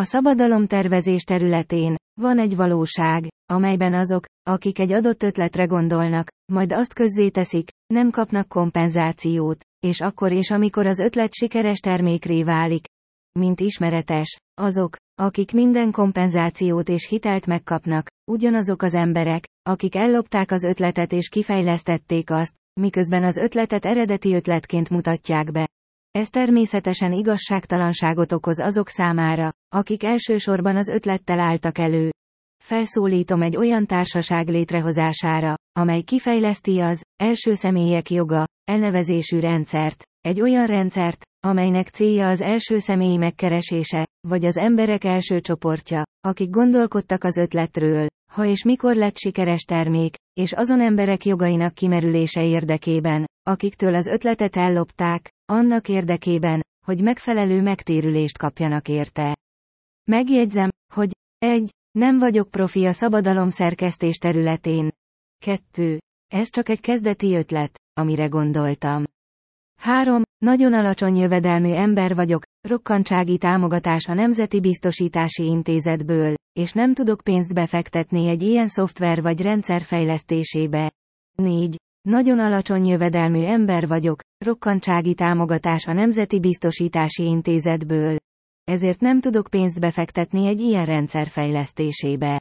[0.00, 6.92] A szabadalomtervezés területén van egy valóság, amelyben azok, akik egy adott ötletre gondolnak, majd azt
[6.92, 12.84] közzéteszik, nem kapnak kompenzációt, és akkor és amikor az ötlet sikeres termékré válik.
[13.38, 20.62] Mint ismeretes, azok, akik minden kompenzációt és hitelt megkapnak, ugyanazok az emberek, akik ellopták az
[20.62, 25.68] ötletet és kifejlesztették azt, miközben az ötletet eredeti ötletként mutatják be.
[26.18, 32.10] Ez természetesen igazságtalanságot okoz azok számára, akik elsősorban az ötlettel álltak elő.
[32.64, 40.66] Felszólítom egy olyan társaság létrehozására, amely kifejleszti az első személyek joga, elnevezésű rendszert, egy olyan
[40.66, 47.36] rendszert, amelynek célja az első személyi megkeresése, vagy az emberek első csoportja, akik gondolkodtak az
[47.36, 54.06] ötletről, ha és mikor lett sikeres termék, és azon emberek jogainak kimerülése érdekében, akiktől az
[54.06, 59.36] ötletet ellopták, annak érdekében, hogy megfelelő megtérülést kapjanak érte.
[60.10, 61.70] Megjegyzem, hogy 1.
[61.98, 64.90] Nem vagyok profi a szabadalom szerkesztés területén.
[65.44, 65.98] 2.
[66.32, 69.04] Ez csak egy kezdeti ötlet, amire gondoltam.
[69.80, 70.22] 3.
[70.38, 77.54] Nagyon alacsony jövedelmű ember vagyok, rokkantsági támogatás a Nemzeti Biztosítási Intézetből, és nem tudok pénzt
[77.54, 80.92] befektetni egy ilyen szoftver vagy rendszer fejlesztésébe.
[81.34, 81.76] 4.
[82.08, 88.16] Nagyon alacsony jövedelmű ember vagyok, rokkantsági támogatás a Nemzeti Biztosítási Intézetből.
[88.64, 92.40] Ezért nem tudok pénzt befektetni egy ilyen rendszer fejlesztésébe.